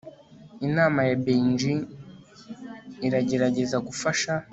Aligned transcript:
inama 0.67 0.99
ya 1.09 1.15
beijing 1.23 1.81
iragerageza 3.07 3.77
gufasha 3.87 4.33